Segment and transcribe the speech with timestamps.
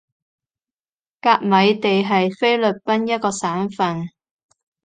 [1.21, 4.09] 甲米地係菲律賓一個省份